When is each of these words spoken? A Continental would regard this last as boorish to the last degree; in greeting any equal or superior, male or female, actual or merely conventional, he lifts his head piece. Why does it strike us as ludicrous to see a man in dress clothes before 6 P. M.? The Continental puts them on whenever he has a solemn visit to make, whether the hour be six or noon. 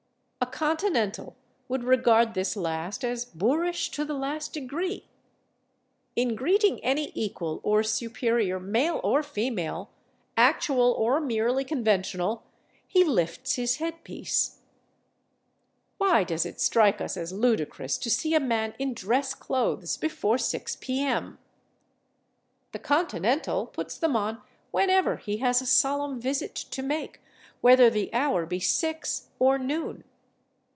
A 0.43 0.47
Continental 0.53 1.35
would 1.69 1.83
regard 1.83 2.33
this 2.33 2.55
last 2.57 3.05
as 3.05 3.23
boorish 3.25 3.89
to 3.91 4.03
the 4.03 4.15
last 4.15 4.53
degree; 4.53 5.07
in 6.15 6.35
greeting 6.35 6.83
any 6.83 7.11
equal 7.13 7.61
or 7.63 7.83
superior, 7.83 8.59
male 8.59 8.99
or 9.03 9.21
female, 9.23 9.91
actual 10.35 10.91
or 10.93 11.21
merely 11.21 11.63
conventional, 11.63 12.43
he 12.85 13.03
lifts 13.03 13.53
his 13.55 13.77
head 13.77 14.03
piece. 14.03 14.59
Why 15.99 16.23
does 16.23 16.45
it 16.45 16.59
strike 16.59 16.99
us 17.01 17.15
as 17.15 17.31
ludicrous 17.31 17.97
to 17.99 18.09
see 18.09 18.33
a 18.33 18.39
man 18.39 18.73
in 18.77 18.93
dress 18.95 19.33
clothes 19.35 19.95
before 19.95 20.39
6 20.39 20.75
P. 20.81 21.01
M.? 21.01 21.37
The 22.73 22.79
Continental 22.79 23.67
puts 23.67 23.95
them 23.97 24.15
on 24.15 24.41
whenever 24.71 25.17
he 25.17 25.37
has 25.37 25.61
a 25.61 25.67
solemn 25.67 26.19
visit 26.19 26.55
to 26.55 26.81
make, 26.81 27.21
whether 27.61 27.89
the 27.89 28.11
hour 28.11 28.45
be 28.47 28.59
six 28.59 29.29
or 29.39 29.57
noon. 29.57 30.03